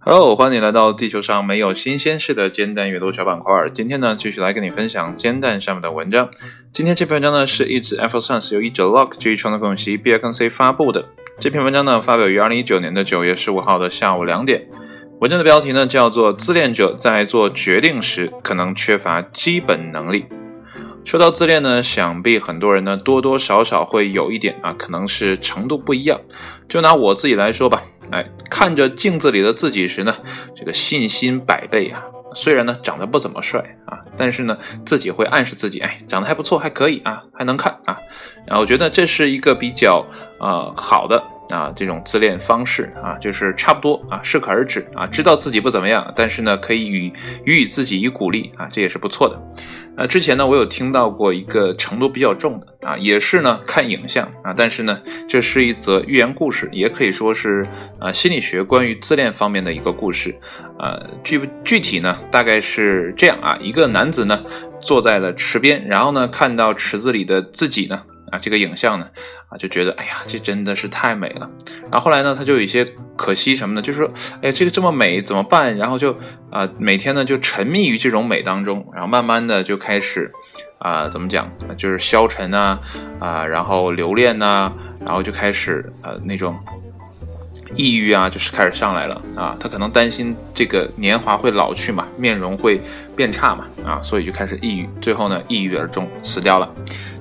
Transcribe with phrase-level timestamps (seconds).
[0.00, 3.70] Hello，欢迎来到地球上没有新鲜事的煎蛋阅读小板块。
[3.72, 6.28] 今天呢，继续来跟你分享煎蛋上面的文章。
[6.72, 11.08] 今天这篇文章呢，是一纸 Apple Science 由一者 Lock 基于创作共析 B N C 发布的。
[11.38, 14.68] 这篇文章呢，发表于二零一九年的九月十五号的下午两点。
[15.20, 20.26] 文章的标题呢，叫做“自恋者在做决定时可能缺乏基本能力”。
[21.04, 26.20] 说到自恋呢，想必很多人呢多多少少会有一点啊，可能是程度不一样。
[26.68, 27.82] 就拿我自己来说吧，
[28.12, 30.14] 哎，看着镜子里的自己时呢，
[30.54, 32.04] 这个信心百倍啊。
[32.34, 37.96] 虽然呢长得不怎么帅啊，但是呢自己会暗示自己，哎，长得还不错，还可以啊，还能看啊。
[38.46, 40.06] 然后我觉得这是一个比较
[40.38, 41.20] 呃好的。
[41.50, 47.12] 啊，这种自恋方式啊，就是差不多啊，适可而止啊，知道自己不怎么样，但是呢，可以予
[47.44, 49.40] 予以自己以鼓励啊，这也是不错的。
[49.96, 57.66] 呃，之前呢，我有听到过一个程度比较重的啊，也是呢看影像啊，但是呢，这是一则寓言故事，也可以说是
[57.98, 60.34] 啊心理学关于自恋方面的一个故事。
[60.78, 64.42] 呃，具具体呢，大概是这样啊，一个男子呢
[64.80, 68.02] 坐在了池边，然后呢看到池子里的自己呢。
[68.30, 69.06] 啊，这个影像呢，
[69.48, 71.48] 啊，就觉得，哎呀，这真的是太美了。
[71.82, 72.84] 然后后来呢，他就有一些
[73.16, 73.82] 可惜什么呢？
[73.82, 74.10] 就是说，
[74.42, 75.76] 哎，这个这么美怎么办？
[75.76, 76.16] 然后就
[76.50, 80.30] 啊，每天呢就沉迷于这种美当中，然后慢慢的就开始，
[80.78, 81.50] 啊，怎么讲？
[81.76, 82.78] 就是消沉啊，
[83.18, 84.72] 啊，然后留恋呐，
[85.04, 86.58] 然后就开始呃那种。
[87.76, 92.80] 抑郁啊，就是开始上来了啊，他可能担心这个年华会老去嘛，面容会
[93.14, 96.68] 变差嘛，啊，所以就开始抑郁，最后呢，抑郁而终，死掉了。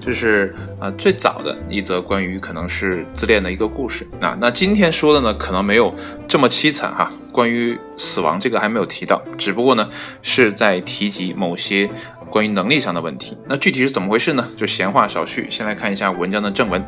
[0.09, 4.35] 这是啊最早的一则关于可能是自恋的一个故事啊。
[4.41, 5.93] 那今天说的呢，可能没有
[6.27, 9.87] 这么凄惨哈，关于死亡这个还没有提到，只不过呢
[10.23, 11.87] 是在提及某些
[12.31, 13.37] 关于能力上的问题。
[13.47, 14.49] 那具体是怎么回事呢？
[14.57, 16.83] 就闲话少叙，先来看一下文章的正文。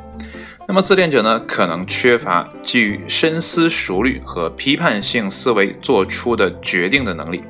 [0.68, 7.44] 那么自恋者呢，可能缺乏基于深思熟虑和批判性思维做出的决定的能力，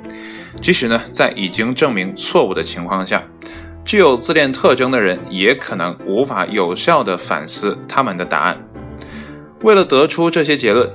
[0.61, 3.23] 即使呢在已经证明错误的情况下，
[3.83, 8.57] 具有自恋特征的人也可能无法有效地反思他们的答案。
[9.61, 10.89] 为了得出这些结论，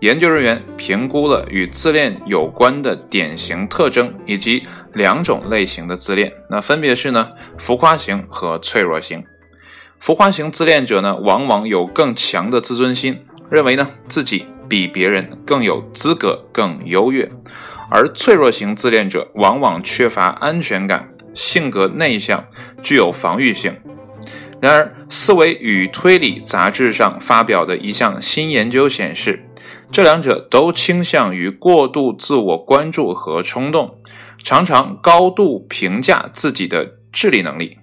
[0.00, 9.24] 研究人员评估了与自恋有关的典型特征以及两种类型的自恋，那分别是呢浮夸型和脆弱型。
[10.00, 17.26] 浮夸型自恋者呢，往往有更强的自尊心，认为呢自己比别人更有资格、更优越；
[17.90, 22.46] 而脆弱型自恋者往往缺乏安全感，性格内向，
[22.82, 23.80] 具有防御性。
[24.60, 29.48] 然而，《思维与推理》杂志上发表的一项新研究显示，
[29.92, 34.00] 这两者都倾向于过度自我关注和冲动，
[34.42, 37.78] 常常高度评价自己的智力能力，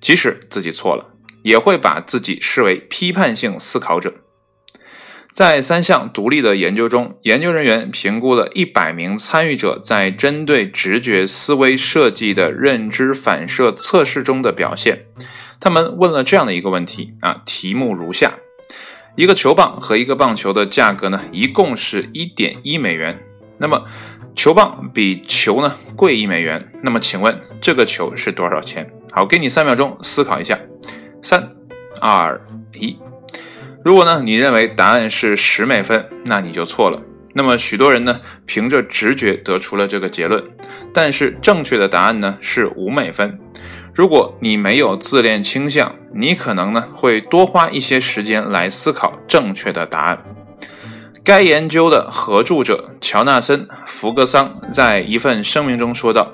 [0.00, 1.08] 即使自己错了。
[1.42, 4.14] 也会把自己视为批判性思考者。
[5.32, 15.06] 在三项独立的研究中，研究人员评估了一百名参与者在针对直觉思维设计的认知反射测试中的表现。
[15.58, 18.34] 他们问了这样的一个问题啊，题目如下：
[19.16, 23.18] 一个球棒和一个棒球的价格呢，一共是一点一美元。
[23.56, 23.86] 那么
[24.34, 26.70] 球棒比球呢贵一美元。
[26.82, 28.92] 那么请问这个球是多少钱？
[29.10, 30.58] 好，给你三秒钟思考一下。
[31.22, 31.54] 三、
[32.00, 32.38] 二、
[32.74, 32.98] 一。
[33.84, 37.02] 如果呢，你认为答案是十美分，那你就错了。
[37.34, 40.44] 那么许多人呢，凭着直觉得出了这个结论，
[40.92, 43.38] 但是正确的答案呢是五美分。
[43.94, 50.18] 如果你没有自恋倾向，你可能呢会多花一些时间来思考正确的答案。
[51.24, 56.30] 该研究的合著者乔纳森·福格桑在一份声明中说道。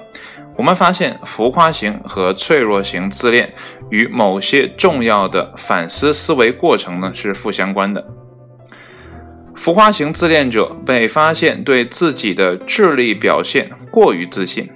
[0.56, 3.54] 我们发现，浮夸型和脆弱型自恋
[3.90, 8.06] 与某些重要的反思思维过程呢是负相关的。
[9.54, 14.70] 浮夸型自恋者被发现对自己的智力表现过于自信，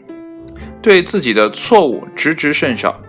[0.83, 3.01] 对自己的错误知之甚少，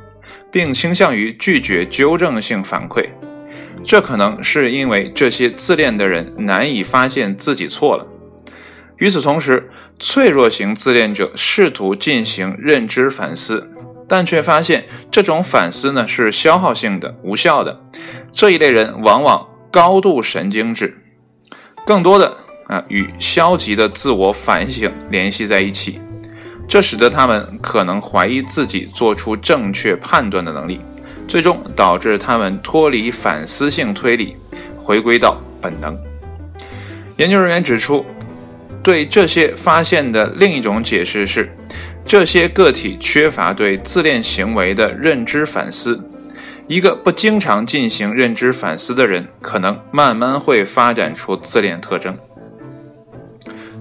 [0.51, 3.09] 并倾向于拒绝纠正性反馈。
[3.83, 8.07] 这可能是因为这些自恋的人难以发现自己错了。
[8.97, 9.69] 与此同时，
[9.99, 13.67] 脆弱型自恋者试图进行认知反思，
[14.07, 17.81] 但却发现这种反思呢是消耗性的、无效的。
[18.31, 20.97] 这一类人往往高度神经质，
[21.85, 25.99] 更多的啊与消极的自我反省联系在一起，
[26.67, 30.79] 这使得他们可能怀疑自己做出正确判断的能力，
[31.27, 34.35] 最终导致他们脱离反思性推理，
[34.77, 35.97] 回归到本能。
[37.17, 38.05] 研究人员指出。
[38.83, 41.49] 对这些发现的另一种解释是，
[42.05, 45.99] 这些个体缺乏对自恋行为的认知反思，
[46.67, 52.17] 一个不经常进行认知反思的人，可能慢慢会发展出自恋特征。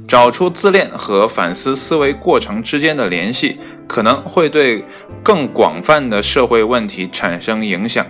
[0.09, 4.85] 找出自恋和反思思维过程之间的联系，可能会对
[5.23, 8.07] 更广泛的社会问题产生影响，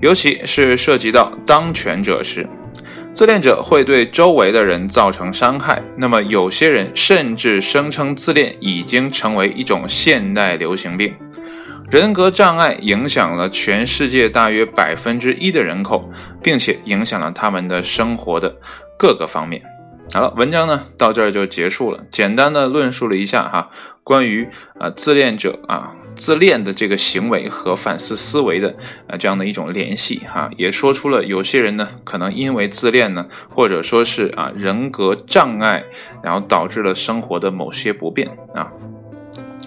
[0.00, 2.48] 尤其是涉及到当权者时。
[3.12, 11.14] 自恋者会对周围的人造成伤害，那么有些人甚至声称自恋已经成为一种现代流行病。
[11.90, 16.00] 人格障碍影响了全世界大约百分之一的人口，
[16.40, 18.56] 并且影响了他们的生活的
[18.96, 19.60] 各个方面。
[20.12, 23.70] 好了，文章呢到这儿就结束了，简单的论述了一下哈，
[24.02, 28.74] 关于啊自恋者啊自恋的这个行为和反思思维的
[29.06, 35.84] 啊这样的一种联系哈，也说出了有些人呢可能因为自恋呢，或者说是啊人格障碍，
[36.24, 38.72] 然后导致了生活的某些不便啊。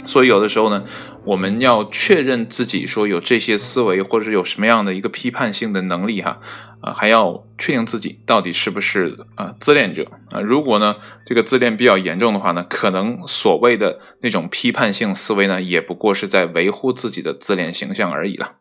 [0.05, 0.83] 所以有的时候呢，
[1.23, 6.39] 我们要确认自己说有这些思维，或者是有什么样的一个批判性的能力哈，
[6.81, 10.41] 啊，还要确定自己到底是不是啊自恋者啊。
[10.41, 10.95] 如果呢
[11.25, 18.53] 这个自恋比较严重的话呢，可能所谓的那种批判性思维呢，也不过是在维护自己的自恋形象而已了。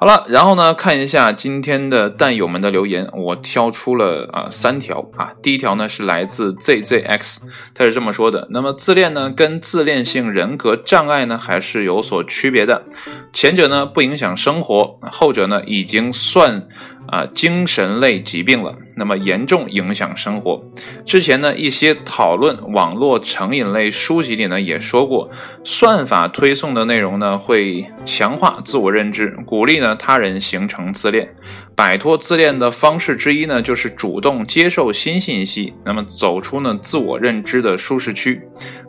[0.00, 5.32] 好了，然后呢，看一下今天的蛋友们的留言，我挑出了啊三条啊。
[5.42, 7.38] 第一条呢是来自 ZZX，
[7.74, 12.84] 他是这么说的：那么自恋呢跟自恋性人格障碍呢还是有所区别的，
[13.32, 16.68] 前者呢不影响生活，后者呢已经算。
[17.10, 20.62] 啊，精神类疾病了，那么严重影响生活。
[21.06, 25.30] 之前呢，一些讨论网络成瘾类书籍里呢也说过，
[25.64, 31.34] 算法推送的内容呢会强化自我认知，鼓励呢他人形成自恋。
[31.74, 38.42] 摆脱自恋的方式之一呢，就是主动接受新信息，那么走出呢自我认知的舒适区。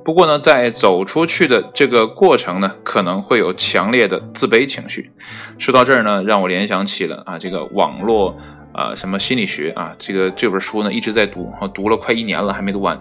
[0.04, 5.12] 不过呢，在走出去的这个过程呢，可能会有强烈的自卑情绪。
[5.60, 8.36] 说到这儿呢，让我联想起了啊，这个网络
[8.80, 13.00] 啊什么心理学啊，这个这本书呢一直在读，读了快一年了还没读完。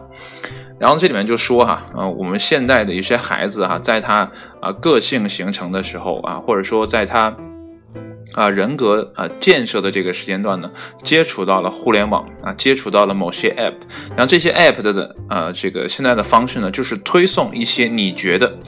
[0.81, 4.31] 然后这里面就说哈，啊，我们现在的一些孩子哈，在他
[4.61, 7.37] 啊个性形成的时候啊，或者说在他。
[8.35, 10.71] 啊，人格啊建设的这个时间段呢，
[11.03, 13.75] 接触到了互联网啊，接触到了某些 app，
[14.11, 18.59] 然后这些 app 的的呃这个现在的方式呢，就是推送一些你觉得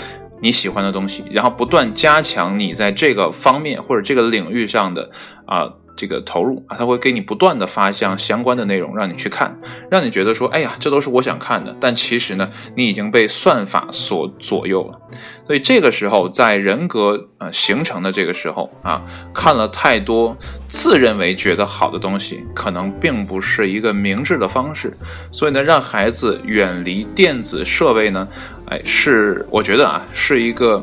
[0.40, 5.10] 你喜欢的东西，然后不断加强你在这个方面或者这个领域上的
[5.44, 5.70] 啊。
[6.00, 9.60] 这个投入啊，他会给你不断的发这样相关的内容，让你去看，
[9.90, 11.76] 让你觉得说，哎呀，这都是我想看的。
[11.78, 14.98] 但其实呢，你已经被算法所左右了。
[15.46, 19.02] 所以这个时候，在人格呃形成的这个时候啊，
[19.34, 20.34] 看了太多
[20.68, 24.96] 自认为觉得好的东西，可能并不是一个明智的方式。
[25.30, 28.26] 所以呢，让孩子远离电子设备呢，
[28.68, 30.82] 哎，是我觉得啊，是一个。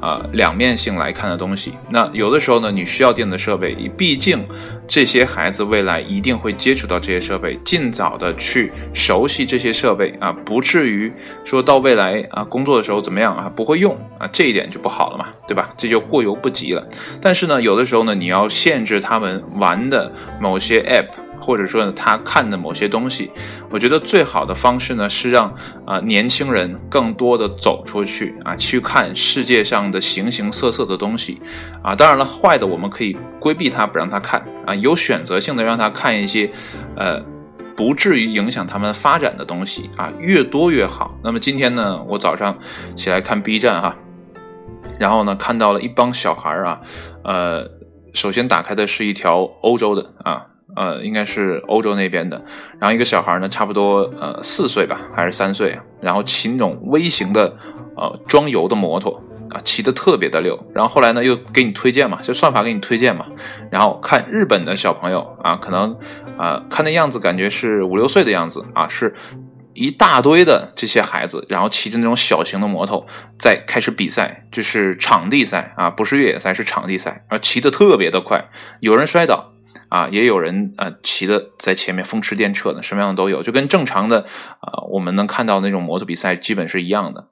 [0.00, 4.44] 啊，两面性来看的东西，那有的时候呢，你需要电子设备，你毕竟
[4.88, 11.12] 这些孩子未来一定会接触到这些设备，尽早的去熟悉这些设备啊，不至于
[11.44, 15.70] 说到未来啊工作的时候怎么样啊不会用啊，这一点就不好了嘛，对吧？
[15.76, 16.86] 这就过犹不及了。
[17.20, 20.10] 但是呢，有的时候呢，你要限制他们玩的
[20.40, 21.08] 某些 app。
[21.40, 23.30] 或者说呢，他看的某些东西，
[23.70, 25.54] 我觉得最好的方式呢是让
[25.86, 31.40] 啊年轻人更多的走出去啊，去看世界上的形形色色的东西
[31.82, 31.96] 啊。
[31.96, 36.50] 当然了，坏的我们可以规避它，不让他看啊，有选择性的让他看一些，
[36.96, 37.20] 呃，
[37.74, 41.18] 不至于影响他们发展的东西啊，越多越好。
[41.24, 42.58] 那么今天呢，我早上
[42.94, 43.96] 起来看 B 站哈，
[44.98, 46.80] 然后呢看到了一帮小孩啊，
[47.24, 47.70] 呃，
[48.12, 50.46] 首先打开的是一条欧洲的啊。
[50.76, 52.42] 呃，应该是欧洲那边的，
[52.78, 57.56] 然后一个小孩呢，差不多呃四岁吧，还是三岁，然后骑那种微型的
[57.96, 60.58] 呃装油的摩托啊，骑得特别的溜。
[60.74, 63.26] 然后后来呢，又给你推荐嘛，就算法给你推荐嘛。
[63.70, 65.96] 然后看日本的小朋友啊，可能
[66.38, 69.14] 啊看那样子感觉是五六岁的样子啊，是
[69.74, 73.06] 一大堆的这些孩子，然后骑着那种小型的摩托
[73.38, 78.48] 在开始比赛，就是场地赛啊，不是越野赛，是场地赛，啊，骑得特别的快，
[78.80, 79.52] 有人摔倒。
[79.90, 84.20] 啊，也有人啊骑的在前面风驰电掣的，什么样的都有，就跟正常的
[84.60, 87.26] 啊我们能看到那种摩托比赛基本是一样的。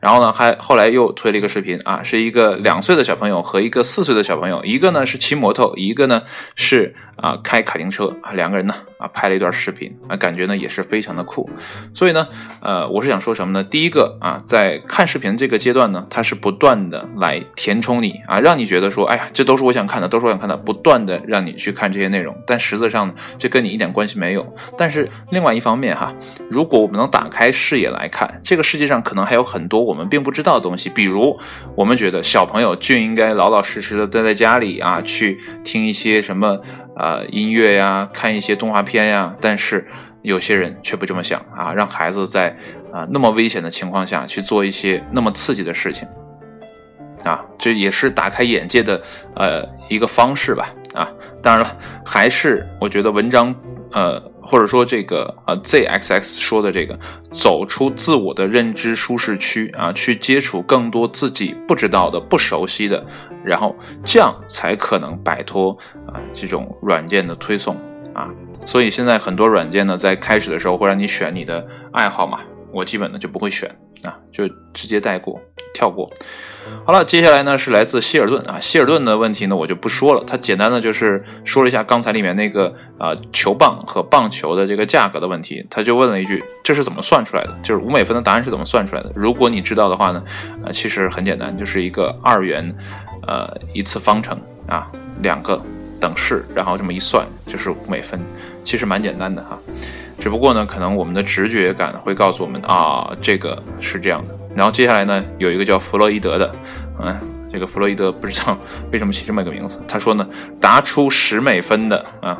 [0.00, 6.22] 然后呢，还后来又推了一个视频啊，是一个两岁的小朋友和一个四岁的小朋友，一个呢是骑摩托，一个呢
[6.56, 11.48] 是啊开卡丁车，两个人呢啊拍了一段视频啊，感觉呢也是非常的酷。
[11.94, 12.26] 所以呢，
[12.60, 13.62] 呃，我是想说什么呢？
[13.62, 22.12] 第一个啊，在看视频这个阶段呢，它是不断的来填充你啊，让你觉得说，哎呀，这都是我想看的，都是我想看的，不断的让你去看这些。
[22.12, 24.54] 内容，但实质上这跟你一点关系没有。
[24.76, 26.14] 但是另外一方面哈，
[26.50, 30.90] 如果我们能打开视野来看，这个世界上可能还有很多我们并不知道的东西。
[30.90, 31.40] 比如，
[31.74, 36.60] 我们觉得小朋友就应该老老实实的待在家里啊，去听一些什么
[36.98, 39.34] 呃音乐呀，看一些动画片呀。
[39.40, 39.88] 但是
[40.20, 42.50] 有些人却不这么想啊，让孩子在
[42.92, 46.06] 啊那么危险的情况下去做一些那么刺激的事情。
[47.24, 49.00] 啊，这也是打开眼界的
[49.36, 50.68] 呃一个方式吧。
[50.94, 51.08] 啊，
[51.42, 53.54] 当然了，还是我觉得文章
[53.92, 56.98] 呃或者说这个呃 ZXX 说的这个
[57.32, 63.04] 走出自我的认知舒适区啊，去接触更多自己不知道的、不熟悉的，
[63.44, 67.74] 然后这样才可能摆脱啊这种软件的推送
[68.12, 68.28] 啊。
[68.66, 72.40] 所以现在很多软件呢，在开始的时候会让你选你的爱好嘛，
[72.72, 73.68] 我基本呢就不会选
[74.02, 75.40] 啊，就直接带过。
[75.72, 76.06] 跳过，
[76.84, 87.58] 好了，接下来呢是来自希尔顿啊，希尔顿的问题呢我就不说了，他简单的就是说了一下刚才里面那个啊球棒和棒球的这个价格的问题，他就问了一句，这是怎么算出来的？
[87.62, 89.10] 就是五美分的答案是怎么算出来的？
[89.14, 90.22] 如果你知道的话呢，
[90.64, 92.74] 啊其实很简单，就是一个二元，
[93.26, 94.38] 呃一次方程
[94.68, 95.60] 啊，两个
[96.00, 98.20] 等式，然后这么一算就是五美分，
[98.62, 99.58] 其实蛮简单的哈，
[100.18, 104.38] 只不过呢可能我们的直觉感会告诉我们啊这个是这样的。
[104.54, 106.54] 然后接下来呢，有一个叫弗洛伊德的，
[107.00, 107.16] 嗯，
[107.50, 108.56] 这个弗洛伊德不知道
[108.92, 109.80] 为什么起这么一个名字。
[109.88, 110.28] 他说呢，
[110.60, 112.36] 答出十美分的啊，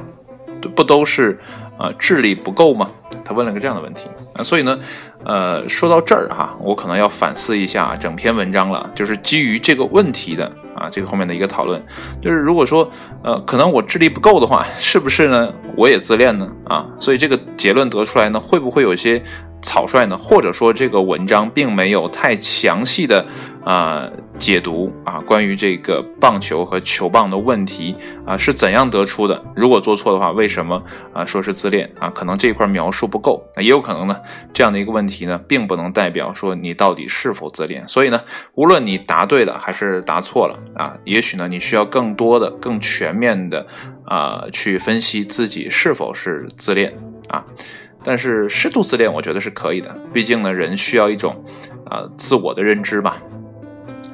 [0.76, 1.38] 不都是
[1.78, 2.90] 啊智力不够吗？
[3.24, 4.42] 他问了个这样的问题啊。
[4.42, 4.78] 所以呢，
[5.24, 11.82] 呃，说到这儿哈，我可能要反思一下整篇文章了，就是基于这个问题的啊，这个后面的一个讨论，
[12.20, 12.90] 就是如果说
[13.24, 15.50] 呃，可能我智力不够的话，是不是呢？
[15.76, 16.46] 我也自恋呢？
[16.64, 19.22] 啊，所以这个结论得出来呢，会不会有些？
[19.62, 23.24] 草率呢，或者说这个文章并没有太详细的
[23.64, 27.94] 啊解读啊，关于这个棒球和球棒的问题
[28.26, 29.40] 啊是怎样得出的？
[29.54, 30.82] 如果做错的话，为什么
[31.14, 32.10] 啊说是自恋啊？
[32.10, 34.16] 可能这一块描述不够，也有可能呢
[34.52, 37.86] 这样的一个问题呢，并不能代表说你到底是否自恋。
[37.86, 38.20] 所以呢，
[38.54, 43.64] 无论你答对了还是答错了啊，也许呢你需要更多的、更全面的
[44.04, 46.92] 啊去分析自己是否是自恋
[47.28, 47.44] 啊。
[48.04, 49.96] 但是适度自恋，我觉得是可以的。
[50.12, 51.44] 毕竟呢，人需要一种，
[51.90, 53.22] 呃，自我的认知吧。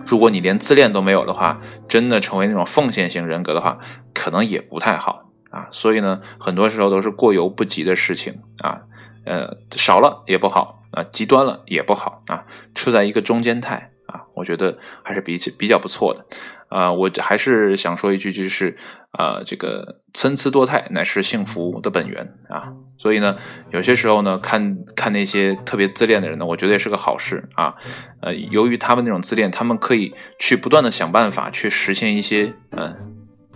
[0.07, 3.79] 如果你连自恋都没有的话，真的成为那种奉献型人格的话，
[4.13, 5.69] 可能也不太好啊。
[5.71, 8.83] 所以呢，很多时候都是过犹不及的事情啊。
[9.25, 13.93] 呃，少了也不好啊，极端了也不好啊，处在一个中间态。
[14.07, 16.25] 啊，我觉得还是比比较不错的，
[16.69, 18.79] 啊，我还是想说一句，就是
[19.11, 23.37] 啊，这个参差多态乃是幸福的本源啊，所以呢，
[23.71, 27.77] 有些时候呢，看看那些特别自恋的人呢，我觉得也是个好事啊，
[28.21, 32.95] 呃，由于他们那种自恋，他们可以去不断的想办法去实现一些，嗯，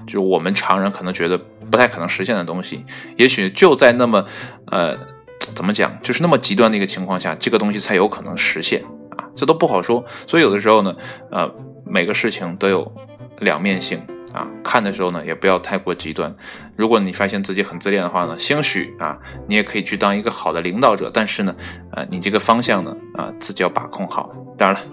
[0.06, 2.84] 就我们常人可能觉得不太可能实现的东西，
[3.16, 4.25] 也许就在那么，
[4.66, 4.96] 呃，
[5.38, 8.82] 怎么讲，就是那么极端的一个情况下，这个东西才有可能实现
[9.16, 9.26] 啊。
[9.34, 10.94] 这都不好说，所以有的时候呢，
[11.32, 11.52] 呃，
[11.84, 12.94] 每个事情都有
[13.40, 14.00] 两面性
[14.32, 14.46] 啊。
[14.62, 16.34] 看的时候呢，也不要太过极端。
[16.76, 21.10] 如果你发现自己很自恋的话呢，兴许啊，你也可以去当一个好的领导者。
[21.12, 21.54] 但是呢，
[21.92, 24.30] 呃，你这个方向呢，啊，自己要把控好。
[24.56, 24.88] 当然了，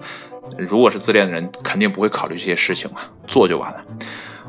[0.58, 3.84] 如果是自恋的人，肯定不会考虑这些事情嘛，做就完了。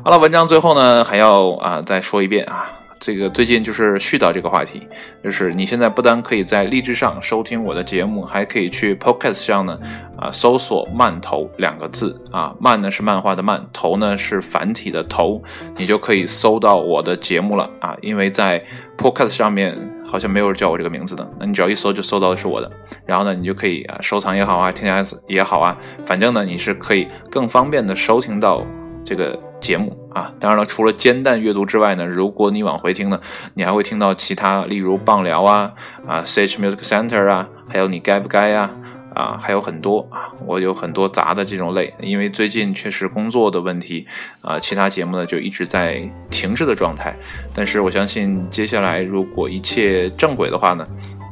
[0.04, 2.68] 好了，文章最后呢，还要啊再说一遍啊。
[3.02, 4.86] 这个最近就是絮叨这个话题，
[5.24, 9.76] 就是你现在不单可以在荔枝上收听我的节目，还可以去 Podcast 上呢，
[10.16, 15.42] 啊，搜索“漫头”两个字啊，漫呢是漫画的漫，头呢是繁体的头，
[15.76, 17.96] 你就可以搜到我的节目了啊。
[18.02, 18.64] 因为在
[18.96, 22.70] Podcast 上面好像没有人叫我这个名字的，那你只要一搜就搜到的是我的，
[23.04, 28.64] 然后呢，你就可以啊收藏也好啊，添加也好啊，反正呢你是可以更方便的收听到
[29.04, 29.38] 这个。
[29.62, 33.20] 节目啊，当然了，除了煎蛋阅读之外呢，如果你往回听呢，
[33.54, 35.72] 你还会听到其他，例如棒聊啊，
[36.04, 38.68] 啊，Sage Music Center 啊，还有你该不该呀，
[39.14, 44.04] 啊，还有很多啊，我有很多杂的这种类，因为最近确实工作的问题，
[44.40, 47.14] 啊，其他节目呢就一直在停滞的状态，
[47.54, 50.84] 但是我相信接下来如果一切正轨的话呢，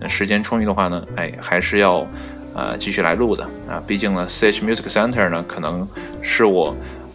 [0.08, 2.06] 时间充裕的话呢，哎，还是要，
[2.54, 5.84] 呃，继续来录的啊，毕竟呢，Sage Music Center 呢可能
[6.22, 6.72] 是我。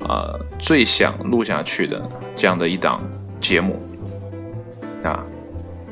[0.08, 2.02] 呃，最想录下去的
[2.36, 3.02] 这样的一档
[3.40, 3.82] 节目
[5.04, 5.24] 啊，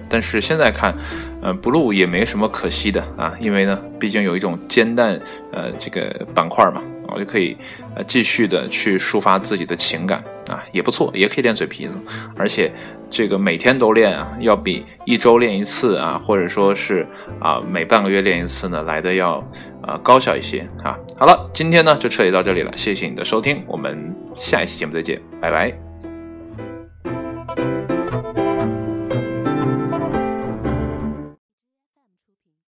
[0.09, 0.95] 但是现在看，
[1.41, 5.19] 呃，不录也没什么可惜的啊，因为呢，毕竟有一种煎蛋
[5.51, 6.81] 呃这个板块嘛，
[7.13, 7.57] 我就可以
[7.95, 11.97] 呃继续的去抒发自己的情感啊，也不错，也可以练嘴皮子，
[12.35, 12.71] 而且
[13.09, 17.07] 这个每天都练啊，要比一周练一次啊，或者说是
[17.39, 19.43] 啊每半个月练一次呢来的要。
[19.83, 20.97] 啊，高效一些啊！
[21.17, 25.92] 好了，今天呢就彻底到这里了，谢谢你的收听，我们下一期节目再见，拜拜。